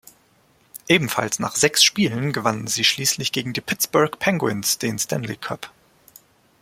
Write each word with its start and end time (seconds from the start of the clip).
Ebenfalls 0.87 1.37
nach 1.37 1.55
sechs 1.55 1.83
Spielen 1.83 2.33
gewannen 2.33 2.65
sie 2.65 2.83
schließlich 2.83 3.31
gegen 3.31 3.53
die 3.53 3.61
Pittsburgh 3.61 4.17
Penguins 4.17 4.79
den 4.79 4.97
Stanley 4.97 5.37
Cup. 5.37 5.71